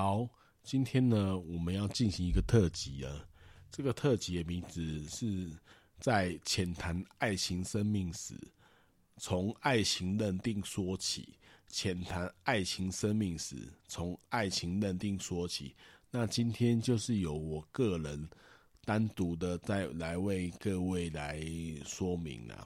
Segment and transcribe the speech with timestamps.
[0.00, 0.28] 好，
[0.62, 3.26] 今天呢，我们要进行一个特辑啊。
[3.68, 5.50] 这个特辑的名字是
[5.98, 8.32] 在浅谈爱情生命史，
[9.16, 11.36] 从爱情认定说起。
[11.66, 13.56] 浅谈爱情生命史，
[13.88, 15.74] 从爱情认定说起。
[16.12, 18.30] 那今天就是由我个人
[18.84, 21.44] 单独的再来为各位来
[21.84, 22.64] 说明啊，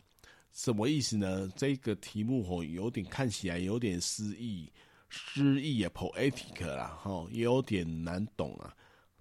[0.52, 1.50] 什么意思呢？
[1.56, 4.70] 这个题目吼，有点看起来有点诗意。
[5.14, 8.74] 诗意也 poetic 啦，哈，也有点难懂啊。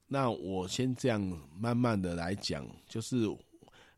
[0.07, 1.21] 那我先这样
[1.53, 3.27] 慢慢的来讲，就是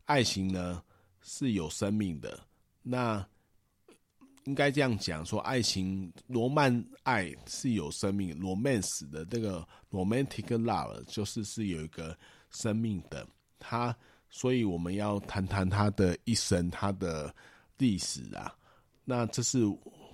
[0.04, 0.82] 爱情呢
[1.22, 2.36] 是有生命的。
[2.82, 3.24] 那
[4.44, 12.16] 应该这样讲说，爱情罗曼爱是有生命，romance 的这个 romantic love 就是是有一个
[12.50, 13.24] 生命的。
[13.60, 13.96] 他，
[14.30, 17.32] 所以我们要谈谈他的一生，他的
[17.78, 18.52] 历史啊。
[19.04, 19.60] 那这是。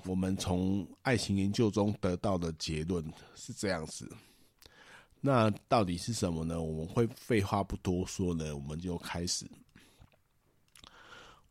[0.05, 4.11] 我们从爱情研究中得到的结论是这样子，
[5.21, 6.61] 那到底是什么呢？
[6.61, 9.47] 我们会废话不多说呢，我们就开始。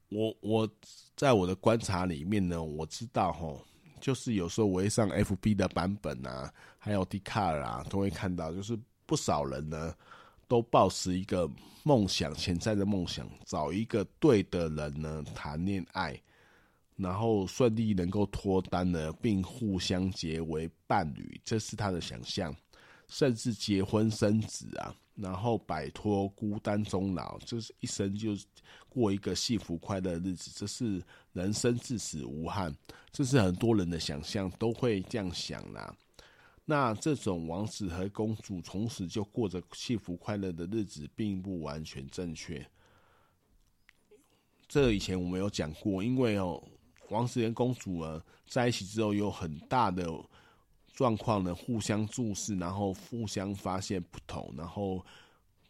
[0.10, 0.68] 我我
[1.16, 3.60] 在我的观察里面呢，我知道齁，
[4.02, 9.94] 就是有时候我会上 FB 的版本啊，还有 Dcard 啊，都会看到，就是不少人呢
[10.48, 11.48] 都抱持一个
[11.84, 16.20] 梦想，潜在的梦想，找一个对的人呢谈恋爱。
[17.02, 22.54] 然后顺利能够脱单了，并互相结为伴侣，这是他的想象，
[23.08, 28.32] 甚至结婚生子啊，然后摆脱孤单终老，就是一生就
[28.90, 31.02] 过一个幸福快乐的日子，这是
[31.32, 32.76] 人生至死无憾，
[33.14, 35.96] 这是很多人的想象，都会这样想啦。
[36.66, 42.70] 那这种王子和公主从此就过着幸福快乐的日子，并不完全正确。
[44.68, 46.62] 这以前我们有讲过，因为哦。
[47.10, 50.08] 王子跟公主呢，在一起之后有很大的
[50.94, 55.04] 状况呢，互相注视，然后互相发现不同，然后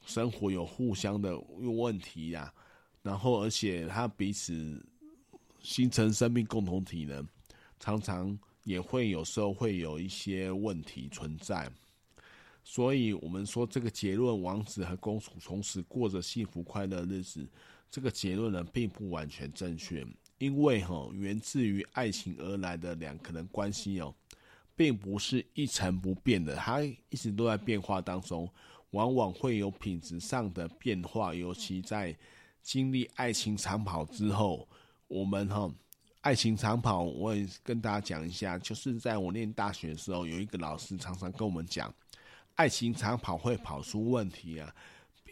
[0.05, 2.53] 生活有互相的问题呀、
[3.01, 4.85] 然后而且他彼此
[5.61, 7.25] 形成生命共同体呢，
[7.79, 11.71] 常常也会有时候会有一些问题存在，
[12.63, 17.47] 所以我们说这个结论，王子和公主从此过着幸福快乐日子，
[17.89, 20.05] 这个结论呢，并不完全正确。
[20.39, 24.13] 因为哈，源自于爱情而来的两个人关系哦，
[24.75, 28.49] 并不是一成不变的，它一直都在变化当中，
[28.91, 31.35] 往往会有品质上的变化。
[31.35, 32.15] 尤其在
[32.63, 34.67] 经历爱情长跑之后，
[35.07, 35.69] 我们哈，
[36.21, 41.93] 爱情长跑，我也跟大家讲一下，就是在我念大学的时候，有一个老师常常跟我们讲，
[42.55, 44.73] 爱情长跑会跑出问题啊。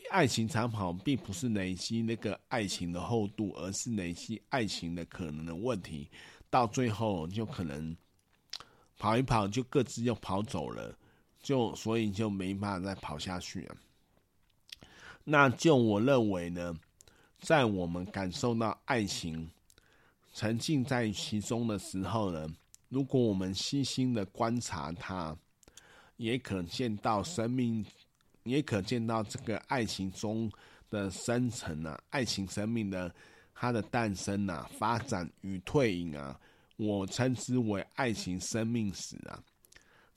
[0.10, 6.10] 爱情长跑并不是累积那个爱情的厚度，而是累积爱情的可能的问题。
[6.50, 7.96] 到最后就可能
[8.98, 10.98] 跑一跑就各自又跑走了，
[11.42, 13.76] 就所以就没办法再跑下去了。
[15.26, 16.74] 那就我认为呢，
[17.40, 19.52] 在我们感受到爱情、
[20.34, 22.48] 沉浸在其中的时候呢，
[22.88, 25.38] 如果我们细心的观察它，
[26.16, 27.86] 也可见到生命。
[28.48, 30.52] 也可见到这个爱情中
[30.90, 33.14] 的生成啊，爱情生命的
[33.54, 36.40] 它的诞生啊、发展与退隐啊，
[36.78, 39.44] 我称之为爱情生命史啊。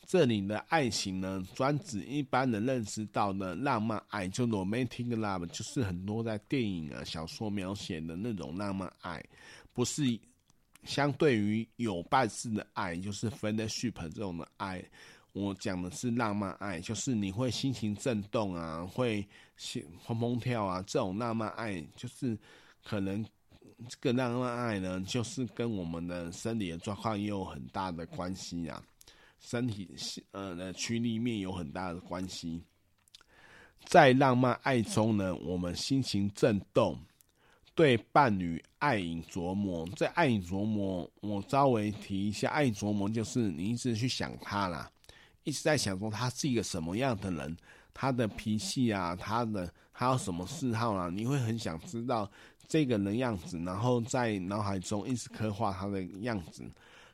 [0.06, 9.25] 这里的爱情呢，专指一般人认识到的浪漫爱，就 romantic love，就是很多在电影啊、小说描写的那种浪漫爱，
[9.73, 10.03] 不是
[10.82, 14.85] 相对于有伴式的爱，就是 friendship 这种的爱。
[15.32, 22.37] 我讲的是浪漫爱，就是你会心情震动啊，会心砰砰跳啊，这种浪漫爱就是
[22.85, 23.25] 可能
[23.88, 28.82] 这个浪漫爱呢，就是跟我们的生理的状况也有很大的关系啊，
[29.38, 29.88] 身体
[30.32, 32.61] 呃的驱力面有很大的关系。
[33.87, 36.99] 在浪漫爱中呢，我们心情震动，
[37.75, 39.88] 对伴侣爱影琢磨。
[39.97, 44.91] 在爱影琢磨，我稍微提一下，爱琢磨就是你一直去想他啦，
[45.45, 47.57] 一直在想说他是一个什么样的人，
[47.93, 52.31] 他的脾气啊，他的他有什么嗜好啊，你会很想知道
[52.69, 56.65] 这个人样子，然后在脑海中一直刻画他的样子。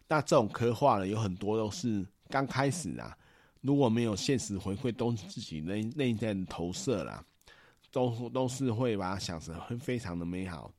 [0.08, 3.16] 那这种刻画呢，有很多都是刚开始啊。
[3.62, 7.24] 如果没有现实回馈，都是自己内内在的投射啦，
[7.90, 10.70] 都都是会把它想成会非常的美好，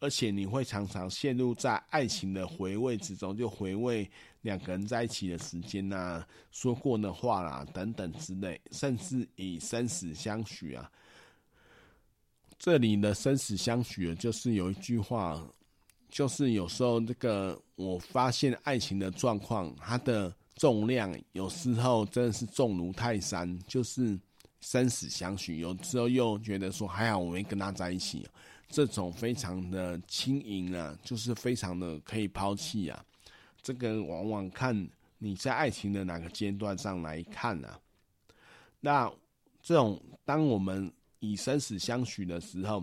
[0.00, 4.10] 而且你会常常陷入在爱情的回味之中，就回味
[4.40, 10.90] 两个人在一起的时间呐、啊，说过的话啦等等之类，甚至以生死相许啊。
[12.58, 15.40] 这里的生死相许，就是有一句话，
[16.08, 20.34] 就是有时候这个我发现爱情的状况，它的。
[20.56, 24.20] 重量有时候真的是重如泰山，就是
[24.60, 25.58] 生死相许。
[25.58, 28.28] 有时候又觉得说还好我没跟他在一起，
[28.70, 33.04] 这种非常的轻盈啊，就是非常的可以抛弃啊。
[33.60, 34.88] 这个往往看
[35.18, 37.78] 你在爱情的哪个阶段上来看啊。
[38.80, 39.12] 那
[39.60, 42.82] 这种当我们以生死相许的时候，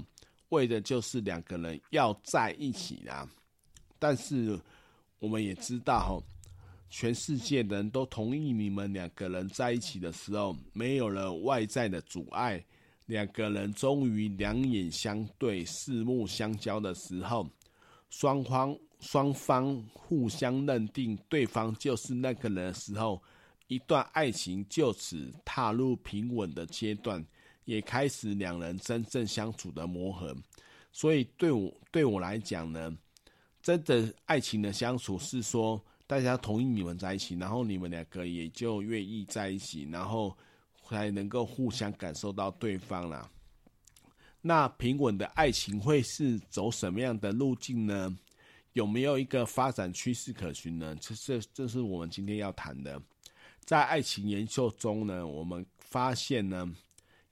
[0.49, 3.27] 为的就是两个人要在一起啊。
[3.97, 4.59] 但是
[5.19, 6.21] 我们也知道。
[6.89, 12.63] 全世界的人都同意你们两个人在一起的时候，没有了外在的阻碍，
[13.07, 17.49] 两个人终于两眼相对、四目相交的时候，
[18.09, 23.21] 双方双方互相认定对方就是那个人的时候，
[23.67, 27.25] 一段爱情就此踏入平稳的阶段，
[27.65, 30.35] 也开始两人真正相处的磨合。
[30.91, 32.95] 所以对我对我来讲呢，
[33.61, 35.83] 真的爱情的相处是说。
[36.09, 40.33] 大家同意你们在一起，然后你们两个也就愿意在一起，然后
[40.89, 43.29] 才能够互相感受到对方啦。
[44.41, 48.17] 那平稳的爱情会是走什么样的路径呢？
[48.73, 50.95] 有没有一个发展趋势可循呢？
[51.01, 53.01] 这这这是我们今天要谈的。
[53.65, 56.71] 在爱情研究中呢，我们发现呢，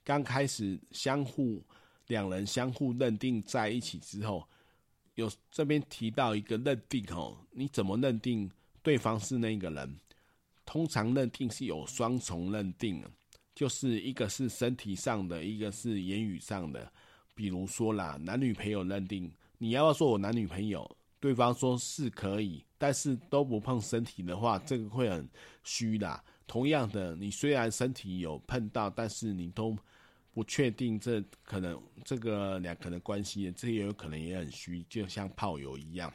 [0.04, 1.62] 刚开始相互
[2.08, 4.46] 两人相互认定在一起之后，
[5.14, 8.50] 有这边提到一个认定哦，你怎么认定？
[8.82, 9.98] 对方是那个人，
[10.64, 13.02] 通常认定是有双重认定，
[13.56, 16.92] 就是一个是身体上的，一个是言语上的。
[17.34, 20.88] 比如说啦，男女朋友认定，你要不要说我男女朋友？
[21.18, 25.28] 对方说是可以，但是都不碰身体的话，这个会很
[25.64, 26.22] 虚啦。
[26.46, 29.76] 同样的，你虽然身体有碰到，但是你都
[30.32, 36.12] 不确定这可能这个两个人关系，这也有可能也很虚，就像炮友一样。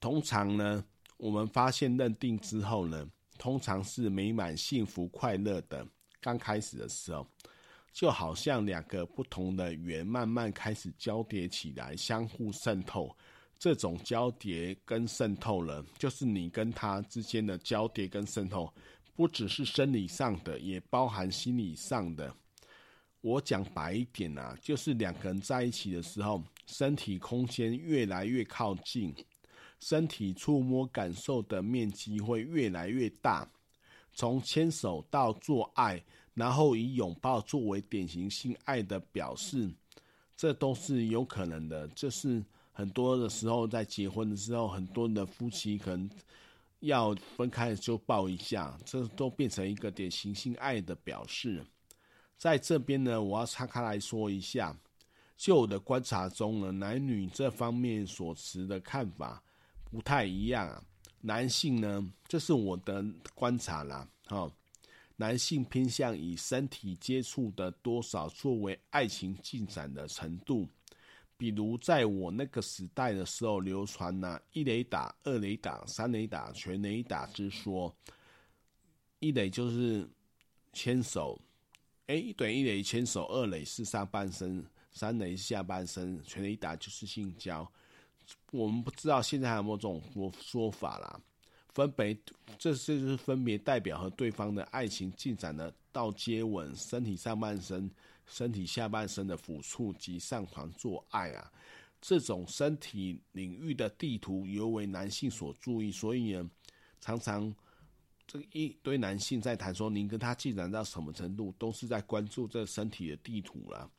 [0.00, 0.84] 通常呢，
[1.16, 3.08] 我们发现认定之后呢，
[3.40, 5.86] 通常是美满、幸福、快乐的。
[6.20, 7.26] 刚开始的时候，
[7.90, 13.16] 就好像两个不同的圆慢慢开始交叠起来，相互渗透。
[13.58, 18.70] 这种交叠跟渗透了，就是你跟他之间的交叠跟渗透，
[19.14, 22.30] 不只是生理上的，也包含心理上的。
[23.22, 29.14] 我讲白一点啊，就是两个人在一起的时候，身体空间越来越靠近。
[29.80, 33.48] 身体触摸感受的面积会越来越大，
[34.12, 36.02] 从牵手到做爱，
[36.34, 39.68] 然后以拥抱作为典型性爱的表示，
[40.36, 41.88] 这都是有可能的。
[41.88, 46.10] 这是很多的时候在结婚的时候，很多的夫妻可能
[46.80, 51.64] 要分开就抱一下，这都变成一个典型性爱的表示。
[52.36, 54.76] 在这边呢，我要岔开来说一下，
[55.36, 59.42] 就我的观察中呢，男女这方面所持的看法。
[59.90, 60.82] 不太一样啊，
[61.20, 63.04] 男性呢，这是我的
[63.34, 64.50] 观察啦，哈，
[65.16, 70.68] 男性偏向以身体接触的多少作为爱情进展的程度，
[71.36, 77.94] 比如在我那个时代的时候流传呢，一垒打、二垒打、三垒打、全垒打之说，
[79.18, 80.08] 一垒就是
[80.72, 81.40] 牵手，
[82.06, 87.70] 诶，对，一垒牵手，二垒是上半身，三垒是下半身，全垒打就是性交。
[88.50, 91.20] 我们不知道现在还有没有这种说说法啦，
[91.68, 92.14] 分别
[92.58, 97.90] 这这就是分别代表和对方的爱情进展的到接吻、身体上半身、
[98.26, 101.52] 身体下半身的抚触及上床做爱啊，
[102.00, 106.50] 这种身体领域的地图尤为男性所注意，所以呢，
[107.00, 107.54] 常常
[108.26, 113.90] 这一堆男性在谈说您跟他进展到什么程度，都是在关注这身体的地图了。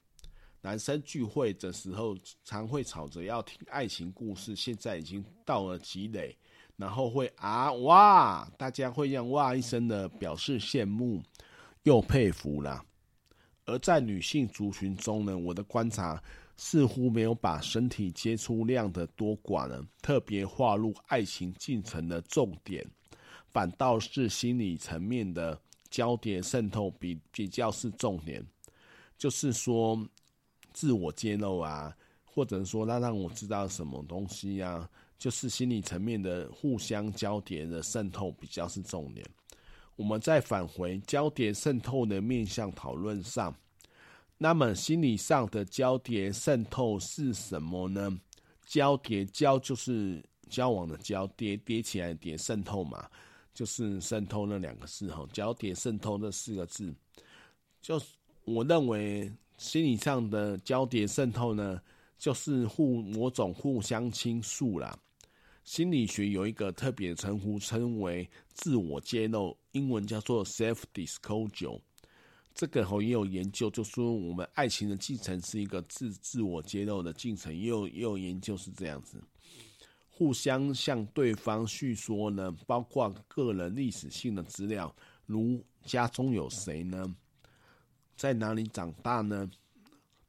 [0.62, 4.56] 男生聚会的时候，常会吵着要听爱情故事。
[4.56, 6.38] 现在已经到了积累，
[6.77, 11.22] 然后会啊哇，大家会让哇一声的表示羡慕
[11.84, 12.86] 又佩服啦。
[13.65, 16.22] 而在女性族群中呢，我的观察
[16.58, 22.86] 似乎没有把身体接触量的多寡呢，特别划入爱情进程的重点，
[23.50, 28.46] 反倒是心理层面的交叠渗透比比较是重点，
[29.18, 30.08] 就是说
[30.73, 39.25] 自我揭露啊，或者说他让我知道什么东西啊，就是心理层面的互相交叠的渗透比较是重点。
[39.95, 43.55] 我们再返回交叠渗透的面向讨论上，
[44.37, 48.19] 那么心理上的交叠渗透是什么呢？
[48.65, 53.07] 交叠交就是交往的交，叠叠起来叠渗透嘛，
[53.53, 55.27] 就是渗透那两个字哈。
[55.33, 56.91] 交叠渗透这四个字，
[57.81, 58.05] 就是
[58.45, 59.31] 我认为
[59.62, 61.80] 心理上的交叠渗透呢，
[62.18, 64.98] 就是互某种互相倾诉啦。
[65.63, 71.80] 心理学有一个特别称呼，称为自我揭露，英文叫做 self-disclosure。
[72.56, 79.22] 这个后也有研究，就说我们爱情的进程是一个自自我揭露的进程，也有也有研究是这样子，
[80.10, 84.94] 互相向对方叙说呢，包括个人历史性的资料，
[85.27, 87.15] 如家中有谁呢，
[88.21, 89.49] 在哪里长大呢？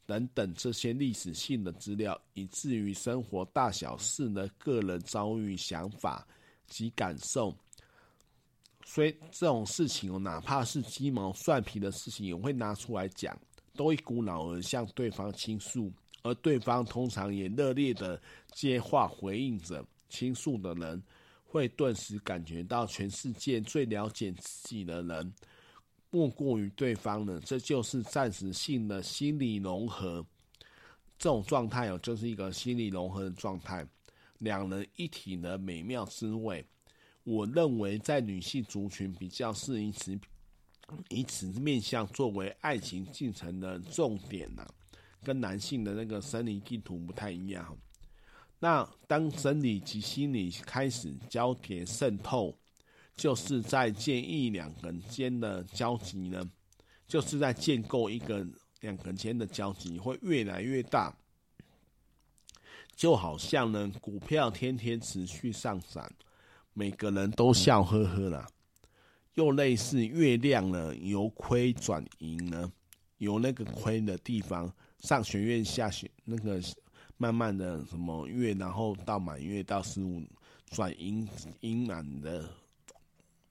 [0.07, 6.27] 等等这些历史性的资料，以至于生活大小事的个人遭遇、想法
[6.67, 7.55] 及感受。
[8.83, 13.39] 所以这种事情哦，哪怕是鸡毛蒜皮的事情，也会拿出来讲，
[13.75, 18.19] 都一股脑儿向对方倾诉，而对方通常也热烈的
[18.55, 19.85] 接话回应着。
[20.09, 21.03] 倾诉的人
[21.45, 25.35] 会顿时感觉到，全世界最了解自己的人。
[26.13, 30.25] 莫过于对方呢，这就是暂时性的心理融合。
[31.19, 33.87] 这种状态哦，就是一个心理融合的状态，
[34.39, 36.63] 两人一体的美妙滋味。
[37.25, 40.19] 我认为在女性族群比较适宜此
[41.09, 44.67] 以此面向作为爱情进程的重点呢，
[45.23, 47.75] 跟男性的那个生理地图不太一样。
[48.59, 52.55] 那当生理及心理开始交叠渗透。
[53.15, 56.51] 就是在建议两个人间的交集呢，
[57.07, 58.45] 就是在建构一个
[58.81, 61.15] 两个人间的交集会越来越大，
[62.97, 66.11] 就好像呢股票天天持续上涨，
[66.73, 68.49] 每个人都笑呵呵啦，
[69.35, 72.73] 又类似月亮呢由亏转盈呢，
[73.19, 76.61] 由那个亏的地方上弦月下弦那个
[77.19, 80.23] 慢慢的什么月，然后到满月到十五
[80.71, 81.29] 转盈
[81.61, 82.49] 盈满的。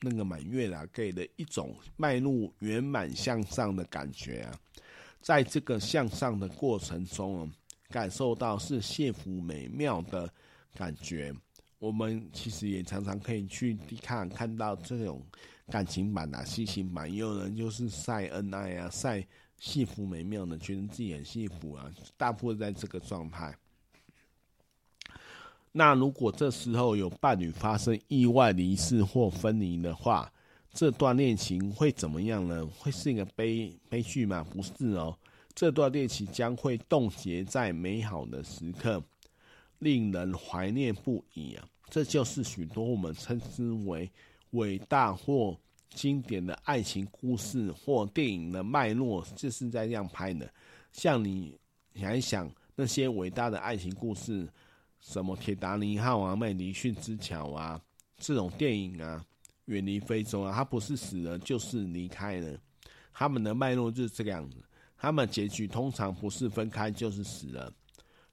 [0.01, 4.59] 那个满月啊，给的一种迈入圆满向上的感觉啊，
[5.21, 7.51] 在这个向上的过程中啊，
[7.89, 10.27] 感受到是幸福美妙的
[10.73, 11.33] 感觉。
[11.77, 15.25] 我们其实也常常可以去看看到这种
[15.67, 19.25] 感情版啊、心情版，也有人就是晒恩爱啊、晒
[19.59, 23.55] 幸福美妙的，觉得自己很幸福啊，大部分在这个状态。
[25.73, 30.29] 那如果这时候有伴侣发生意外离世或分离的话，
[30.73, 32.67] 这段恋情会怎么样呢？
[32.77, 34.45] 会是一个悲悲剧吗？
[34.51, 35.17] 不是哦，
[35.55, 39.01] 这段恋情将会冻结在美好的时刻，
[39.79, 41.65] 令人怀念不已啊！
[41.89, 44.11] 这就是许多我们称之为
[44.51, 45.57] 伟大或
[45.91, 50.51] 经典的爱情故事或电影的脉络，就是在这样拍的。
[50.91, 51.57] 像你
[51.95, 54.45] 想一想那些伟大的爱情故事。
[55.01, 57.81] 什么铁达尼号啊、麦迪逊之桥啊，
[58.17, 59.25] 这种电影啊，
[59.65, 62.57] 远离非洲啊，他不是死了就是离开了，
[63.11, 64.57] 他们的脉络就是这个样子。
[64.95, 67.73] 他们结局通常不是分开就是死了，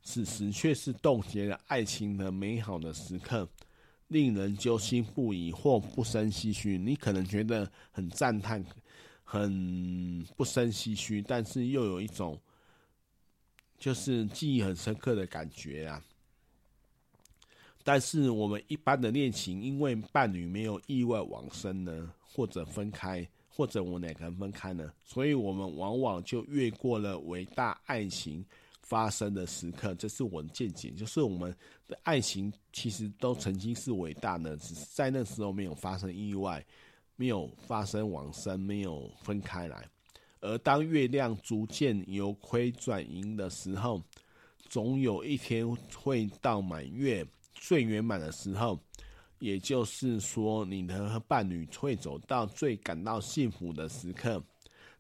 [0.03, 3.49] 此时却是冻结了爱情的美好的时刻，
[4.09, 6.77] 令人揪心不已或不胜唏嘘。
[6.77, 8.63] 你可能觉得很赞叹，
[9.25, 12.39] 很不胜唏嘘，但是又有一种
[13.79, 16.05] 就是记忆很深刻的感觉啊。
[17.85, 28.45] 但是我们一般的恋情，因为伴侣没有意外往生呢，或者分开，或者我们两个人分开呢，所以我们往往就越过了伟大爱情
[28.83, 29.95] 发生的时刻。
[29.95, 31.55] 这是我的见解，就是我们
[31.87, 36.63] 的爱情其实都曾经是伟大的，只是在那时候没有发生意外，
[37.17, 39.89] 没有发生往生，没有分开来。
[40.41, 44.03] 而当月亮逐渐由亏转盈的时候，
[44.69, 45.67] 总有一天
[45.97, 47.27] 会到满月。
[47.59, 48.81] 最圆满的时候，
[49.41, 54.43] 也就是说，你的伴侣会走到最感到幸福的时刻，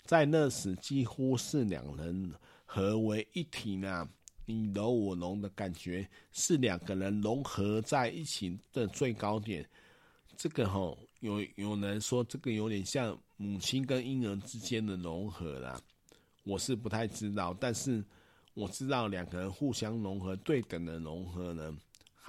[0.04, 2.34] 在那时几乎是两人
[2.66, 4.06] 合为一体呢，
[4.44, 9.66] 你侬我侬的感觉是两个人融合在一起的最高点。
[10.36, 15.80] 这个吼，有有人说这个有点像母亲跟婴儿之间的融合啦。
[16.44, 18.04] 我是不太知道，但是
[18.54, 21.76] 我知道两个人互相融合、对等的融合呢，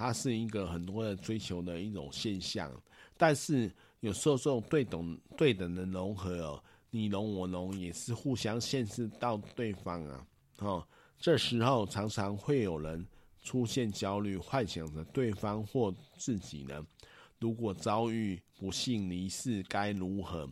[0.00, 2.72] 它是一个很多人追求的一种现象。
[3.18, 10.26] 但是有时候这种对等、对等的融合，你侬我侬也是互相限制到对方啊，
[10.60, 10.88] 哦，
[11.18, 13.06] 这时候常常会有人
[13.42, 16.82] 出现焦虑，幻想着对方或自己呢，
[17.38, 20.48] 如果遭遇不幸离世该如何，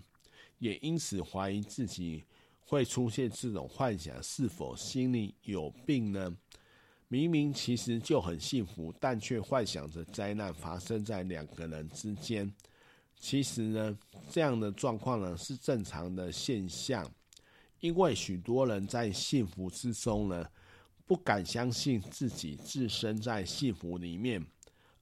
[0.58, 2.22] 也因此怀疑自己。
[2.70, 6.36] 会出现这种幻想，是否心里有病呢？
[7.08, 12.52] 明明其实就很幸福，但却幻想着灾难发生在两个人之间。
[13.18, 13.98] 其实呢，
[14.30, 17.10] 这样的状况呢是正常的现象，
[17.80, 20.46] 因为许多人在幸福之中呢，
[21.06, 24.46] 不敢相信自己置身在幸福里面，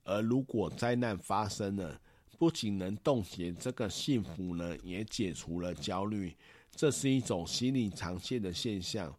[0.05, 2.01] 而如果灾难发生了，
[2.39, 6.35] 不仅能冻结这个幸福呢，也解除了焦虑。
[6.71, 9.13] 这是一种心理常见的现象，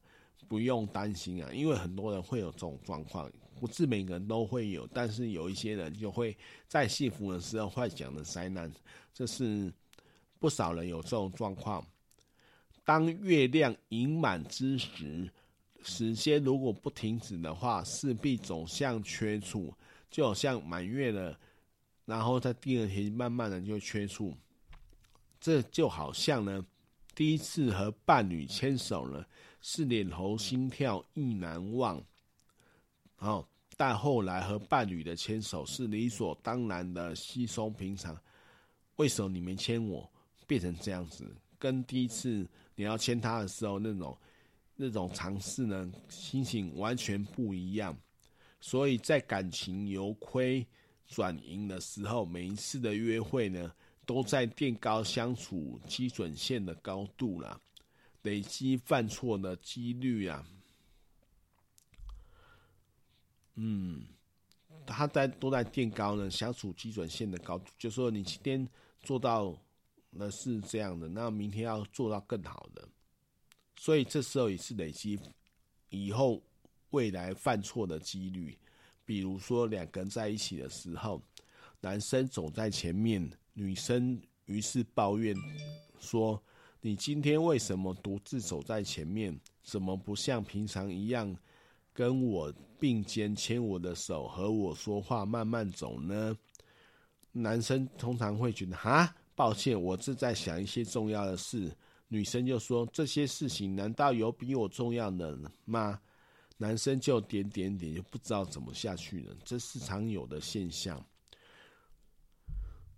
[0.47, 6.35] 不用担心啊，因为很多人会有这种状况，不是每个人都会有，但是有一些人就会
[6.67, 8.71] 在幸福的时候幻想的灾难，
[9.13, 9.71] 这是
[10.39, 11.85] 不少人有这种状况。
[12.85, 15.29] 当月亮盈满之时，
[15.83, 19.73] 时间如果不停止的话，势必走向缺处，
[20.09, 21.37] 就好像满月了，
[22.05, 24.33] 然后在第二天慢慢的就缺处，
[25.39, 26.65] 这就好像呢。
[27.17, 29.25] 第一次和伴侣牵手呢，
[29.59, 31.99] 是脸红心跳意难忘，
[33.17, 33.43] 哦，
[33.75, 38.15] 但后来和伴侣的牵手是理所当然的稀松平常。
[38.97, 40.07] 为什么你没牵我，
[40.45, 41.25] 变成这样子？
[41.57, 44.15] 跟第一次你要牵他的时候那种
[44.75, 47.97] 那种尝试呢，心情完全不一样。
[48.61, 50.63] 所以在感情由亏
[51.07, 53.73] 转盈的时候，每一次的约会呢，
[54.07, 57.59] 都在垫高相处基准线的高度了，
[58.21, 60.47] 累积犯错的几率啊，
[63.55, 64.07] 嗯，
[64.85, 68.65] 他在都在垫高呢相处基准线的高度，就说你今天
[69.01, 69.53] 做到
[70.11, 72.87] 了是这样的，那明天要做到更好的，
[73.75, 75.19] 所以这时候也是累积
[75.89, 76.41] 以后
[76.91, 78.57] 未来犯错的几率。
[79.03, 81.21] 比如说两个人在一起的时候，
[81.81, 83.29] 男生走在前面。
[83.59, 85.35] 女生于是抱怨
[85.99, 86.39] 说
[86.79, 89.35] ：“你今天为什么独自走在前面？
[89.63, 91.35] 怎么不像平常一样
[91.91, 96.37] 跟我并肩牵我的手和我说话，慢慢走呢？”
[97.33, 101.75] 男生通常会觉得：“哈，抱歉，我正在想一些重要的事。”
[102.09, 105.99] 女生就说：“这些事情难道有比我重要的吗？”
[106.57, 109.35] 男生就点点点，就不知道怎么下去了。
[109.43, 111.03] 这是常有的现象。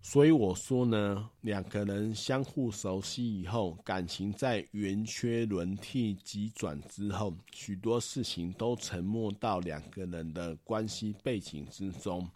[0.01, 12.27] 所以我说呢，两个人相互熟悉以后，感情在圆缺轮替急转之后，许多事情都沉没到两个人的关系背景之中，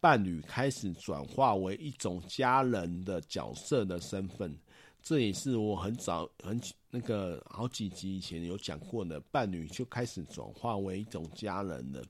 [0.00, 4.56] 伴侣开始转化为一种家人的角色的身份。
[5.02, 12.04] 这也是我很早很那个好几集以前有讲过的，伴侣就开始转化为一种家人了。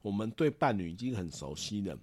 [0.00, 1.98] 我们对伴侣已经很熟悉了。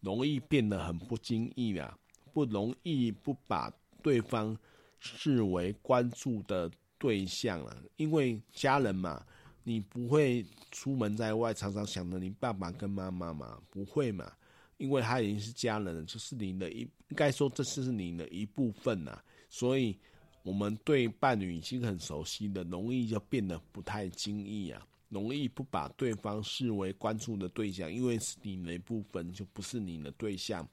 [0.00, 1.98] 容易变得很不经意啊，
[2.32, 4.56] 不容易不把对方
[4.98, 7.76] 视为关注的对象了。
[7.96, 9.24] 因为家人嘛，
[9.62, 14.30] 你不会出门在外常常想着你爸爸跟妈妈嘛，不会嘛？
[14.78, 19.22] 因为他已经是家人了，就是你的一，应该说这是你的一部分呐。
[19.50, 19.98] 所以，
[20.42, 24.86] 我们对伴侣已经很熟悉的，容易就变得不太经意啊。
[25.10, 30.66] 容易不把对方视为关注的对象，因为是你的一部分，就不是你的对象。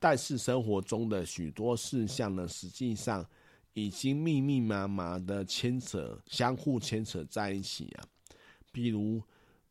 [0.00, 3.24] 但是生活中的许多事项呢，实际上
[3.74, 8.04] 已经密密麻麻的牵扯、相互牵扯在一起啊。
[8.72, 9.22] 比如，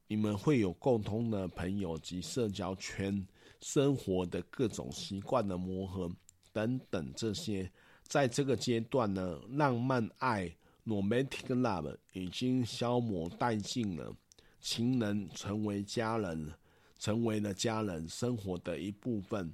[0.07, 3.27] 你们会有共同的朋友及社交圈，
[3.61, 6.09] 生活的各种习惯的磨合
[6.51, 7.69] 等等，这些
[8.03, 10.55] 在这个阶段呢，浪漫爱。
[10.85, 14.13] Romantic love 已经消磨殆尽了，
[14.59, 16.53] 情人成为家人，
[16.99, 19.53] 成为了家人生活的一部分。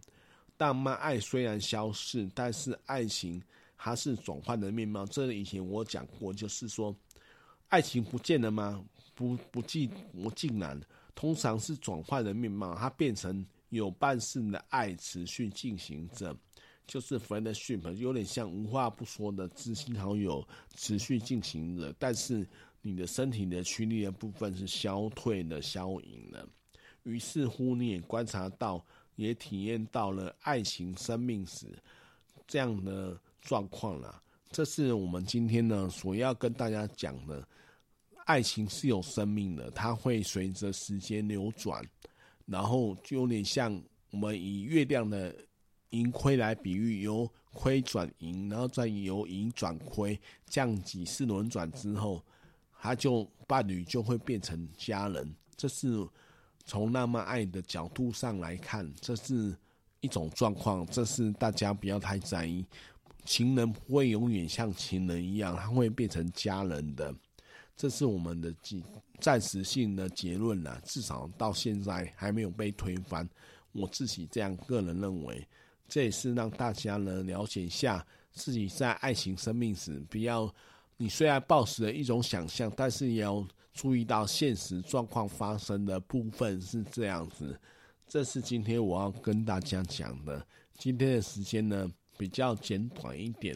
[0.57, 3.41] 浪漫爱虽然消逝，但是爱情
[3.75, 5.05] 还是转换的面貌。
[5.05, 6.95] 这以前我讲过，就是说，
[7.69, 8.83] 爱情不见了吗？
[9.15, 10.81] 不，不尽，不尽然，
[11.15, 16.35] 通常是转换的面貌，它变成有伴式的爱持续进行着。
[16.89, 20.43] 就是 friendship，有点像无话不说的知心好友，
[20.75, 21.93] 持续进行的。
[21.99, 22.43] 但是
[22.81, 26.49] 你的身体的驱力的部分是消退的、消隐了。
[27.03, 28.83] 于是乎，你也观察到，
[29.15, 31.67] 也体验到了爱情生命史
[32.47, 34.19] 这样的状况了。
[34.49, 37.47] 这是我们今天呢所要跟大家讲的
[38.25, 41.83] 爱情是有生命的，它会随着时间流转，
[42.47, 45.35] 然后就有点像我们以月亮的
[45.91, 52.23] 盈亏来比喻，由亏转盈，然后再由盈转亏，这样几次轮转之后，
[52.79, 55.35] 他就伴侣就会变成家人。
[55.55, 56.07] 这是
[56.65, 59.57] 从浪漫爱的角度上来看，这是
[59.99, 62.65] 一种状况，这是大家不要太在意。
[63.25, 67.13] 情人不会永远像情人一样，他会变成家人的。
[67.75, 68.81] 这是我们的暂
[69.19, 73.27] 暂时性的结论了，至少到现在还没有被推翻。
[73.71, 75.47] 我自己这样个人认为，
[75.89, 80.53] 这也是让大家呢了解一下自己在爱情生命时，不要
[80.95, 87.59] 你虽然抱持了一种想象，但是也要注意到现实状况发生的部分是这样子。
[88.07, 90.45] 这是今天我要跟大家讲的。
[90.77, 93.55] 今天的时间呢，比较简短一点，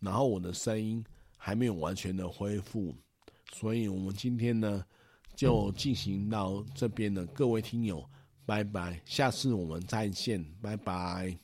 [0.00, 1.04] 然后我的声音
[1.36, 2.94] 还没有完全的恢复，
[3.52, 4.84] 所以我们今天呢
[5.36, 7.24] 就进行到这边了。
[7.26, 8.04] 各位听友，
[8.46, 11.43] 拜拜，下次我们再见，拜拜。